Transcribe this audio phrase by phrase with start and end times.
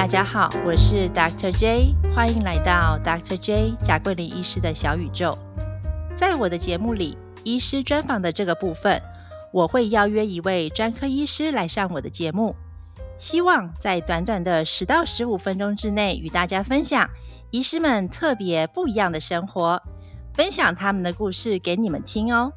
[0.00, 1.52] 大家好，我是 Dr.
[1.52, 3.36] J，欢迎来到 Dr.
[3.36, 5.36] J 贾桂林医师的小宇宙。
[6.16, 8.98] 在我的节目里，医师专访的这个部分，
[9.52, 12.56] 我会邀约一位专科医师来上我的节目，
[13.18, 17.06] 希望在短短的十到十五分钟之内，与大家分享
[17.50, 19.82] 医师们特别不一样的生活，
[20.32, 22.50] 分享他们的故事给你们听哦。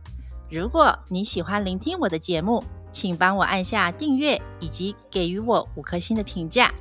[0.49, 6.73] 如果你喜欢聆听我的节目，请帮我按下订阅，以及给予我五颗星的评价。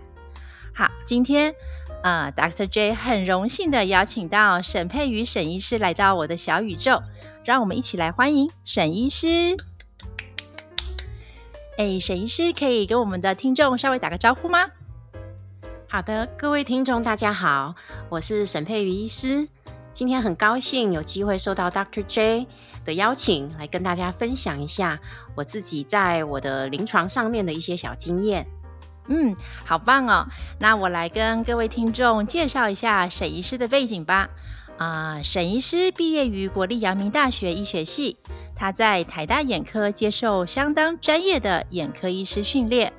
[0.74, 1.54] 好，今天
[2.02, 2.66] 呃，Dr.
[2.66, 7.02] J 很荣幸的邀请到沈佩瑜沈医师来到我的小宇宙，
[7.44, 9.54] 让我们一起来欢迎沈医师。
[11.77, 14.70] 哎，沈医师可以跟我们的听众稍微打个招呼吗？
[15.88, 17.74] 好的，各位听众大家好，
[18.08, 19.46] 我是沈佩瑜医师，
[19.92, 22.02] 今天很高兴有机会受到 Dr.
[22.06, 22.46] J
[22.86, 24.98] 的邀请，来跟大家分享一下
[25.34, 28.46] 我自己在我的临床上面的一些小经验。
[29.09, 29.34] 嗯，
[29.65, 30.27] 好棒哦！
[30.59, 34.28] 那我来跟各位听众介绍一下沈医师的背景吧。
[34.78, 38.17] 啊，沈医师毕业于国立阳明大学医学系，
[38.55, 42.92] 他在台大眼科接受相当专业的眼科医师训练。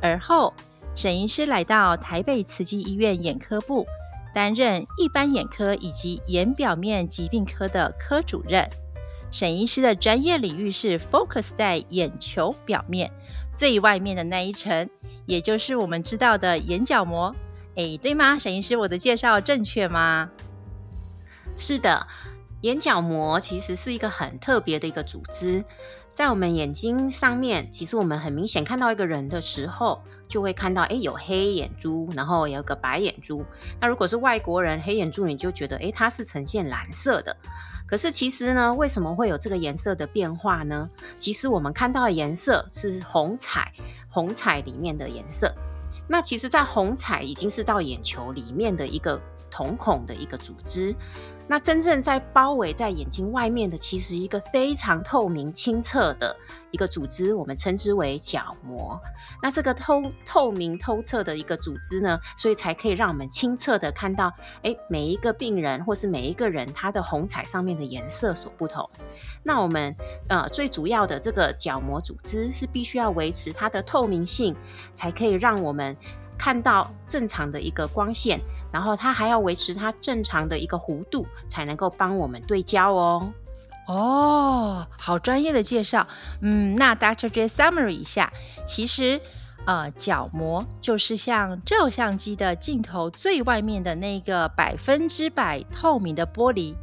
[0.00, 0.54] 而后，
[0.94, 3.86] 沈医师来到台北慈济医院眼科部，
[4.34, 8.68] 担任一般眼科以及眼表面疾病科的科主任。
[9.30, 13.10] 沈医师的专业领域是 focus 在眼球表面
[13.54, 14.88] 最外面的那一层。
[15.26, 17.32] 也就是我们知道的眼角膜，
[17.76, 18.36] 哎，对吗？
[18.36, 20.28] 沈医师，我的介绍正确吗？
[21.56, 22.06] 是的，
[22.62, 25.64] 眼角膜其实是一个很特别的一个组织，
[26.12, 33.44] 在我们眼睛上面，其实我们很明显看到一个人的时候，就会看到，哎，有黑眼珠，然后有个白眼珠。
[33.80, 37.36] 那如果是外国人，黑眼珠你就觉得，哎，它是呈现蓝色的。
[37.90, 40.88] 可是其实呢，为什么会有这个颜色的变化呢？
[41.18, 43.72] 其实我们看到的颜色是红彩，
[44.08, 45.52] 红彩里面的颜色。
[46.06, 50.94] 那其实，在红彩已经是到眼球里面的一个瞳孔的一个组织。
[51.50, 56.36] 那真正在包围在眼睛外面的，其实一个非常透明清澈的
[56.70, 58.96] 一个组织，我们称之为角膜。
[59.42, 68.88] 那这个透透明透彻的一个组织呢，所以才可以让我们清澈的看到，哎，每一个病人或是每一个人他的红彩上面的颜色所不同。
[69.42, 69.92] 那我们
[70.28, 74.54] 呃最主要的这个角膜组织是必须要维持它的透明性，
[74.94, 75.96] 才可以让我们。
[76.40, 78.40] 看到正常的一个光线，
[78.72, 83.30] 然后它还要维持它正常的一个弧度，才能够帮我们对焦哦。
[83.86, 86.08] 哦，好专业的介绍。
[86.40, 87.28] 嗯，那 Dr.
[87.28, 88.32] J summary 一下，
[88.64, 89.20] 其实。
[89.66, 96.74] 呃，角膜就是像照相机的镜头最外面的那个百分之百透明的玻璃，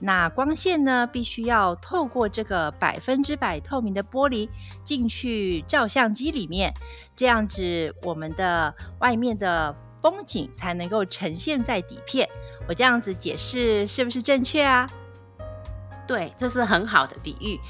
[0.00, 4.48] 那光线呢，必须要透过这个百分之百透明的玻璃
[4.82, 6.72] 进去照相机里面，
[7.14, 12.28] 这样子我们的外面的风景才能够呈现在底片。
[12.66, 14.90] 我这样子解释是不是正确啊？
[16.08, 17.60] 对，这是很好的比喻，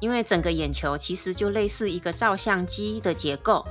[0.00, 3.66] 因为整个眼球其实就类似一个照相机的结构。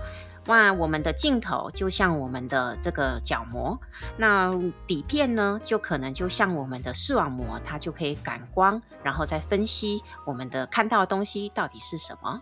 [0.45, 3.79] 那我们的镜头就像我们的这个角膜，
[4.17, 4.51] 那
[4.87, 12.41] 底片呢，就可能就像我们的视网膜，它就可以感光，然后再分析我们的看到的东西到底是什么。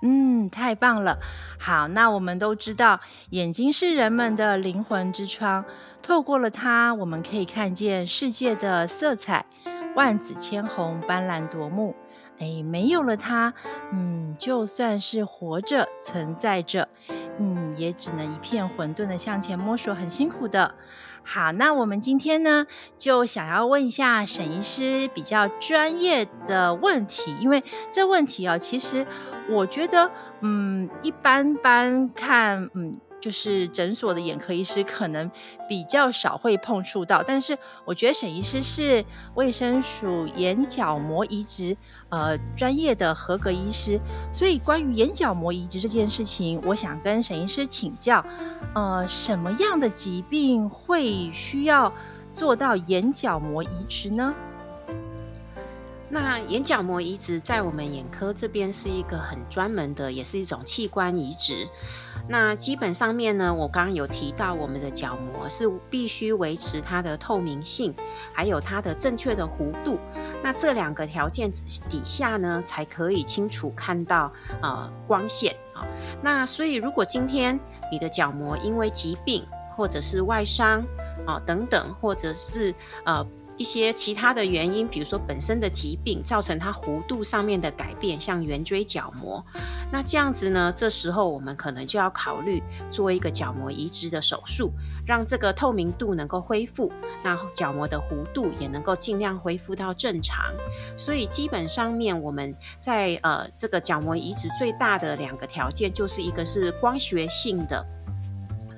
[0.00, 1.18] 嗯，太棒了。
[1.58, 3.00] 好，那我们都知道，
[3.30, 5.64] 眼睛是人们的灵魂之窗，
[6.02, 9.46] 透过了它，我们可以看见世界的色彩，
[9.96, 11.96] 万紫千红，斑斓夺目。
[12.38, 13.52] 哎，没有了它，
[13.90, 16.88] 嗯，就算是活着存在着。
[17.38, 20.74] 嗯，也只能一片混沌的向前摸索，很辛苦的。
[21.22, 22.66] 好，那我们今天呢，
[22.98, 29.06] 就想要问一下沈医师比较专业的问题，因为这问题啊，其实
[29.48, 30.10] 我觉得，
[30.40, 32.98] 嗯，一般般看，嗯。
[33.28, 35.30] 就是诊所的眼科医师可能
[35.68, 41.76] 比较少会碰触到，但是我觉得沈医师是卫生署眼角膜移植
[42.08, 44.00] 呃专业的合格医师，
[44.32, 48.24] 所以关于眼角膜移植这件事情，我想跟沈医师请教，
[48.74, 51.92] 呃，什么样的疾病会需要
[52.34, 54.34] 做到眼角膜移植呢？
[56.10, 61.68] 那眼角膜移植在我们眼科这边是一个很专门的，也是一种器官移植。
[62.28, 67.94] 那基本上面呢，我刚刚有提到，我们的角膜是必须维持它的透明性，
[68.32, 69.98] 还有它的正确的弧度。
[70.42, 71.50] 那这两个条件
[71.88, 74.32] 底下呢，才可以清楚看到
[74.62, 75.86] 呃光线啊。
[76.22, 77.58] 那所以如果今天
[77.90, 79.46] 你的角膜因为疾病
[79.76, 80.84] 或者是外伤
[81.26, 82.74] 啊等等，或者是
[83.04, 83.26] 呃
[83.58, 89.44] 一些其他的原因，比如说本身的疾病造成它弧度上面的改变，像圆锥角膜，
[89.92, 94.70] 那这样子呢，这时候我们可能就要考虑做一个角膜移植的手术，
[95.04, 96.92] 让这个透明度能够恢复，
[97.24, 100.54] 那角膜的弧度也能够尽量恢复到正常。
[100.96, 107.84] 所以基本上面我们在呃这个角膜移植最大的两个条件，就是一个是光学性的。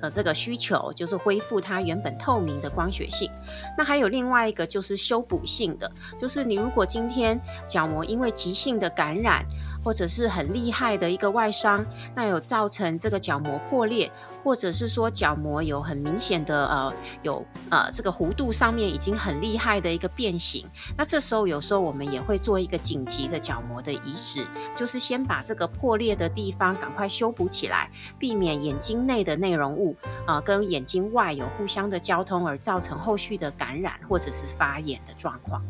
[0.01, 3.29] 呃，这个需求就是恢复它原本透明的光学性。
[3.77, 5.89] 那还有另外一个就是修补性的，
[6.19, 9.45] 就是你如果今天角膜因为急性的感染，
[9.83, 11.85] 或者是很厉害的一个外伤，
[12.15, 14.11] 那有造成这个角膜破裂。
[14.43, 16.91] 或者是说角膜有很明显的呃
[17.21, 20.67] 有呃这个弧度上面已经很厉害的一个变形，
[20.97, 24.43] 那这时候有时候我们也会做一个紧急的角膜的移植，
[24.75, 29.95] 就是先把这个破裂的地方赶快修补起来，避免眼睛内的内容物
[30.25, 35.61] 啊跟眼睛外有互相的交通而造成后续的感染或者是发炎的状况。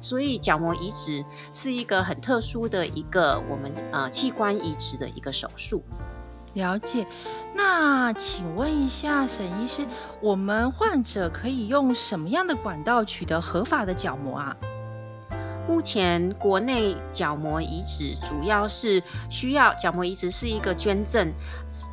[0.00, 5.82] 所以角膜移植是一个很特殊的一个我们呃器官移植的一个手术。
[6.54, 7.06] 了解，
[7.54, 9.86] 那请问一下沈医师，
[10.20, 14.56] 我们患者可以用什么样的管道取得合法的角膜啊？
[15.68, 19.00] 目前国内角膜移植主要是
[19.30, 21.32] 需要角膜移植是一个捐赠，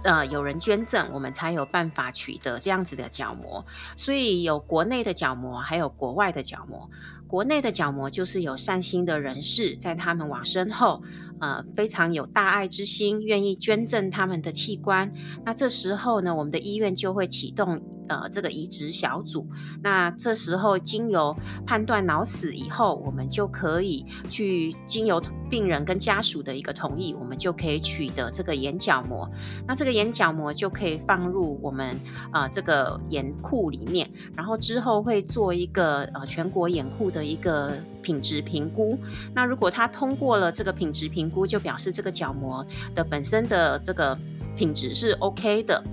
[0.03, 3.63] 呃，有人捐赠，我们才有办法取得这样子的角膜。
[3.95, 6.89] 所以有国内的角膜，还有国外的角膜。
[7.27, 11.01] 国内的角膜就是有善心的人士在他们往生后。
[11.39, 15.13] 呃，非常有大爱之心，愿意捐赠他们的器官。
[15.45, 19.47] 那这时候呢，我们的医院就会启动呃这个移植小组。
[19.83, 29.29] 那这时候经由判断脑死以后，我们就可以去经由病人跟家属的一个同意，我们就可以取得这个眼角膜。
[29.67, 31.95] 那这个眼角膜就可以放入我们
[32.31, 38.97] 啊这个眼库里面，然后之后会做一个呃全国眼库的一个品质评估。
[39.33, 42.65] 那如果他通过了这个品质评，估就表示这个角膜
[42.95, 44.17] 的本身的这个
[44.55, 45.83] 品质是 OK 的，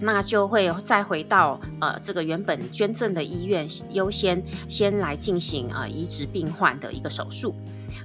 [0.00, 7.54] 那就会再回到呃这个原本捐赠的医院优先先来进行呃移植病患的一个手术。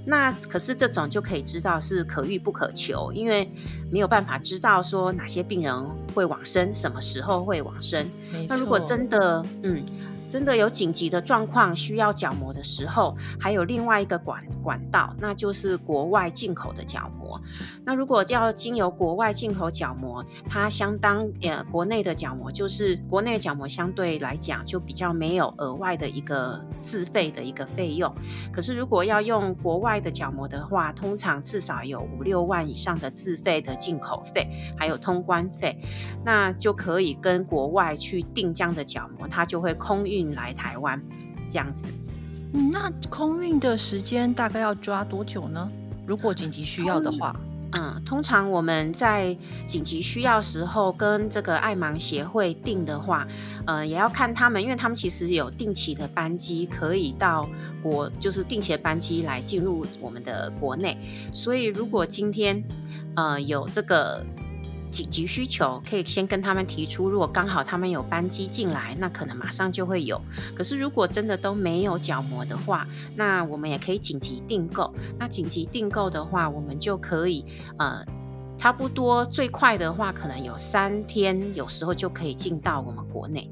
[0.06, 3.50] 那可是这种就可以知道是可遇不可求，因为
[3.92, 8.06] 没有办法知道说哪些病人会往生，什么时候会往生。
[8.48, 9.84] 那如果真的嗯。
[10.32, 17.12] 真的有紧急的状况需要角膜的时候，还有另外一个管管道，那就是国外进口的角
[17.84, 28.14] 那如果要经由国外进口角膜，它相当呃国内的角膜，就是国内角膜相对来讲就比较没有额外的一个自费的一个费用。
[28.54, 34.48] 可是如果要用国外的角膜的话，通常至少有五六万以上的自费的进口费，
[34.78, 35.76] 还有通关费，
[36.24, 40.12] 那就可以跟国外去订这样的角膜，它就会空运。
[40.12, 41.02] 运来台湾
[41.50, 41.88] 这样子，
[42.54, 45.72] 嗯，那空运的时间大概要抓多久呢？
[46.12, 47.34] 如果紧急需要的话，
[47.72, 49.34] 嗯，通常我们在
[49.66, 53.26] 紧急需要时候跟这个爱盲协会订的话，
[53.66, 57.48] 呃，也要看他们，因为他们其实有定期的班机可以到
[57.82, 60.98] 国，就是定期的班机来进入我们的国内，
[61.34, 62.62] 所以如果今天
[63.16, 64.22] 呃有这个。
[64.92, 70.22] 紧急需求可以先跟他们提出，如果刚好他们有班机进来，那可能马上就会有。
[70.54, 72.86] 可是如果真的都没有角膜的话，
[73.16, 74.94] 那我们也可以紧急订购。
[75.18, 77.46] 那紧急订购的话，我们就可以
[77.78, 78.06] 呃，
[78.58, 83.50] 差不多最快的话，可能有三天，有时候就可以进到我们国内。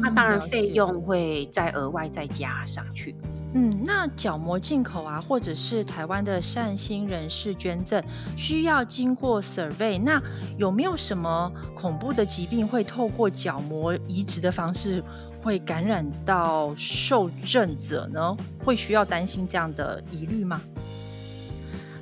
[0.00, 3.14] 那当然费用会再额外再加上去。
[3.54, 8.02] 嗯，那角膜进口啊，或者是台湾的善心人士捐赠，
[8.36, 10.00] 需要经过 survey。
[10.00, 10.22] 那
[10.56, 15.04] 有没有什么恐怖的疾病会透过角膜移植的方式
[15.42, 18.36] 会感染到受赠者呢？
[18.64, 20.60] 会需要担心这样的疑虑吗？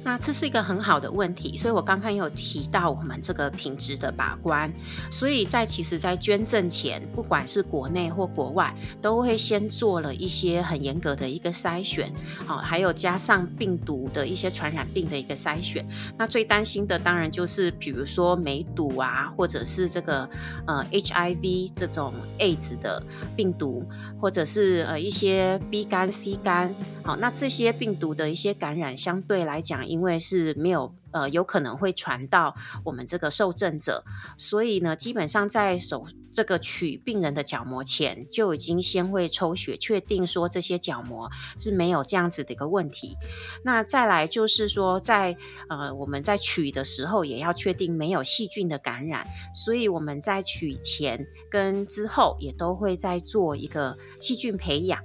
[0.03, 4.73] 那这是一个很好的问题，所以我刚刚有提到我们这个品质的把关，
[5.11, 12.13] 所以在其实，在捐赠前，不管是国内或国外，都会先做了一些很严格的一个筛选，
[12.47, 15.87] 好，还有加上病毒的一些传染病的一个筛选。
[16.17, 20.29] 那最担心的当然就是，比如说梅毒啊，或者是这个
[20.67, 23.03] 呃 HIV 这种 AIDS 的
[23.37, 23.85] 病毒，
[24.21, 29.87] 或者是呃一些 B 肝、C 肝，好，那这些病毒的一些感染，相对来讲。
[29.87, 34.05] 因为是没有呃，有可能会传到我们这个受赠者，
[34.37, 43.17] 所以呢，基本上在手这个取病人的角膜前，就已经先会抽血，确定说这些角膜是没有这样子的一个问题。
[43.65, 45.37] 那再来就是说，在
[45.69, 49.27] 呃我们在取的时候，也要确定没有细菌的感染。
[49.55, 55.03] 所以我们在取前跟之后，也都会在做一个细菌培养。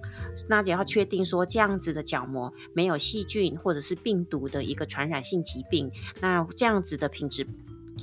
[0.47, 5.91] 那也要确定说这样子的角膜没有细菌或者是病毒的一个传染性疾病。
[6.19, 7.47] 那这样子的品质。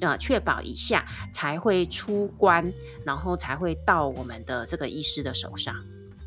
[0.01, 2.73] 呃，确保一下才会出关，
[3.05, 5.75] 然后才会到我们的这个医师的手上。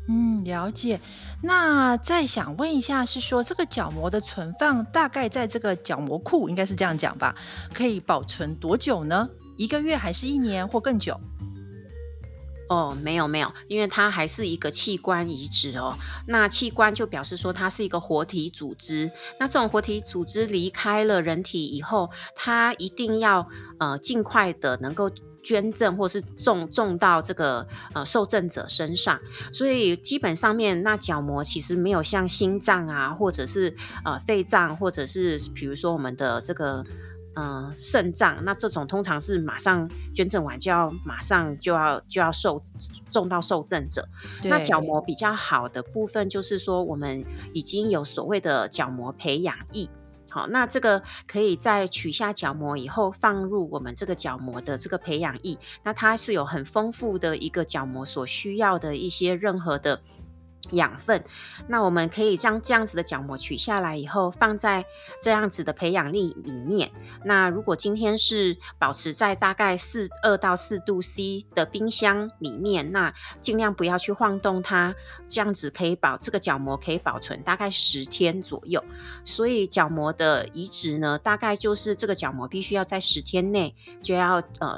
[0.08, 1.00] 嗯，了解。
[1.42, 7.34] 那再想问一下，是说这个角膜的存放大概在这个角膜库，应该是这样讲吧？
[7.74, 9.28] 可以保存多久呢？
[9.56, 11.18] 一个月还是一年或更久？
[12.68, 15.96] 哦，没有没有，因为它还是一个器官移植哦。
[16.26, 19.10] 那器官就表示说它是一个活体组织。
[19.38, 23.46] 那这种活体组织离开了人体以后，它一定要
[23.78, 25.10] 呃尽快的能够
[25.42, 29.20] 捐赠或是种种到这个呃受赠者身上。
[29.52, 36.84] 所以基本上面那角膜其实没有像心脏啊，或者是呃肺脏，或者是比如说我们的这个。
[37.38, 42.62] 嗯，肾脏那这种通常是马上捐赠完就要马上就要就要受
[43.10, 44.08] 送到受赠者。
[44.44, 49.86] 那角膜比较好的部分就是说，我们已经有所谓的角膜培养液。
[50.30, 55.58] 好，那这个可以在取下角膜以后放入我们这个角膜的这个培养液。
[55.84, 60.00] 那它是有很丰富的一个角膜所需要的一些任何的。
[60.72, 61.22] 养分，
[61.68, 64.84] 那我们可以将这样子的角膜取下来以后，放在
[65.22, 66.90] 这样子的培养粒里面。
[67.24, 74.94] 那如果今天是保持在大概四二到四度 C 的冰箱里面，那尽量不要去晃动它，
[75.28, 78.82] 这样子可以保这个角膜可以保存大概十天左右。
[79.24, 84.76] 所以角膜的移植呢，大概就是这个角膜必须要在十天内就要呃。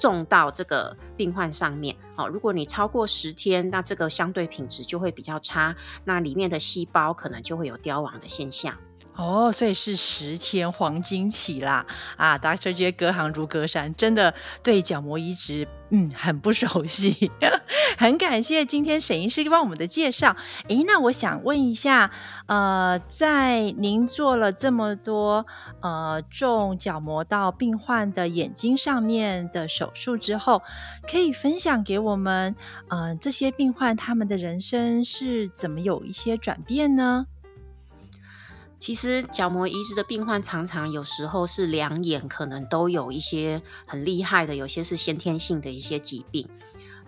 [0.00, 8.74] 种到这个病患上面，好，如果你超过十天，那这个相对品质就会比较差，那里面的细胞可能就会有凋亡的现象。
[9.20, 11.84] 哦，所以是十天黄金期啦！
[12.16, 17.30] 啊，Doctor J 隔行如隔山，真的对角膜移植，嗯，很不熟悉。
[17.98, 20.34] 很感谢今天沈医师帮我们的介绍。
[20.68, 22.10] 诶，那我想问一下，
[22.46, 25.44] 呃，在您做了这么多
[25.82, 30.62] 呃种角膜到病患的眼睛上面的手术之后，
[31.06, 32.56] 可以分享给我们，
[32.88, 37.26] 呃，这些病患他们的人生是怎么有一些转变呢？
[38.80, 46.48] 其实角膜移植的病患常常有时候是两眼可能都有一些很厉害的，有些是先天性的一些疾病。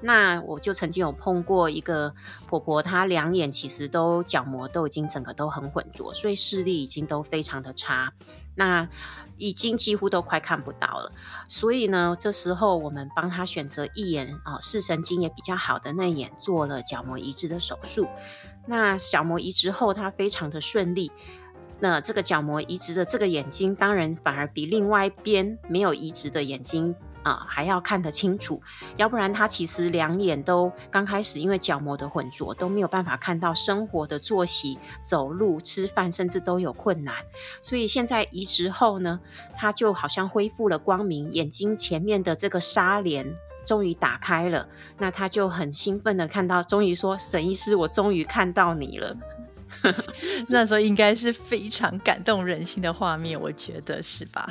[0.03, 2.15] 那我就曾经有碰过一个
[2.47, 8.13] 婆婆，她两眼其实都角膜都已经整个都很混浊，所以视力已经都非常的差，
[8.55, 8.87] 那
[9.39, 11.13] 已经几乎都快看不到了。
[11.49, 18.09] 所以呢，这时候我们帮她选择一眼啊视神经也比较好的那眼做了角膜移植的手术。
[18.67, 21.11] 那角膜移植后，她非常的顺利。
[21.83, 28.63] 那这个角膜移植的这个眼睛，当然反而比另外一边没有移植的眼睛啊还要看得清楚。
[28.97, 37.17] 要不然他其实两眼都刚开始因为角膜的混浊都没有办法看到生活的作息、走路、吃饭，甚至都有困难。
[37.61, 39.19] 所以现在移植后呢，
[39.57, 43.35] 他就好像恢复了光明，眼睛前面的这个纱帘
[43.67, 44.69] 终于打开了。
[44.99, 49.17] 那他就很兴奋的看到，终于说：“沈医师，我终于看到你了。”
[50.49, 54.49] 那时候应该是非常感动人心的画面，我觉得是吧？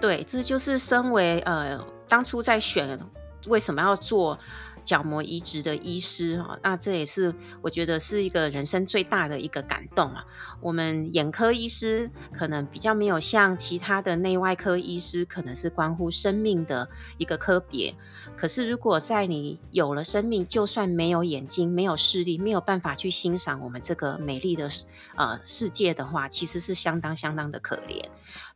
[0.00, 1.78] 对，这就是身为呃
[2.08, 2.98] 当初在选
[3.46, 4.38] 为什么要做
[4.82, 10.24] 角膜移植的医师哈，那这也是我觉得是一个人生最大的一个感动啊。
[10.60, 17.94] 我们眼科医师可能比较没有像其他的内外科医师，可能是关乎生命的一个科别。
[18.36, 24.70] 可是，如果在你有了生命，就算没有眼睛、没有视力、没有办法去欣赏我们这个美丽的
[25.16, 28.02] 呃世界的话，其实是相当相当的可怜。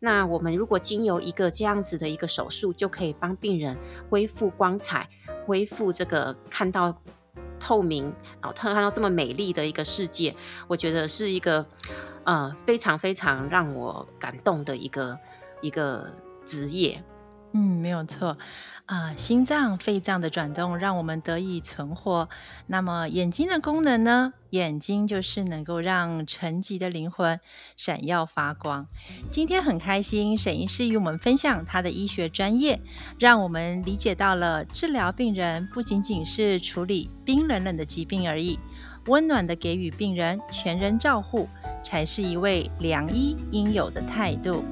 [0.00, 3.76] 那我们如果经由一个这样子的一个手术，就可以帮病人
[4.08, 5.08] 恢复光彩，
[5.46, 6.92] 恢复这个看到
[7.60, 8.12] 透明，
[8.42, 10.34] 然后看到这么美丽的一个世界，
[10.66, 11.64] 我觉得是一个
[12.24, 15.16] 呃非常非常让我感动的一个
[15.60, 16.10] 一个
[16.44, 17.00] 职业。
[17.58, 18.36] 嗯，没有错，
[18.84, 22.28] 啊，心脏、肺脏的转动让我们得以存活。
[22.66, 24.34] 那么眼睛的功能呢？
[24.50, 27.40] 眼睛就是能够让沉寂的灵魂
[27.74, 28.86] 闪耀发光。
[29.30, 32.78] 今天很开心，沈医师与我们分享他的医学专业，
[33.18, 38.58] 让我们理解到了治疗病人不仅仅是处理冰冷冷的疾病而已，
[39.06, 41.48] 温暖的给予病人全人照护，
[41.82, 44.62] 才是一位良医应有的态度。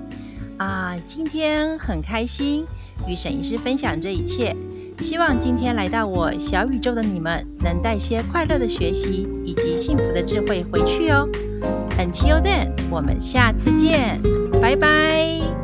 [0.59, 2.65] 啊，今天很开心
[3.07, 4.55] 与沈医师分享这一切，
[5.01, 11.29] 希望今天来到我小宇宙的你们，能带些快乐的学习以及幸福的智慧回去哦。
[11.99, 14.21] Until then，我们下次见，
[14.61, 15.64] 拜拜。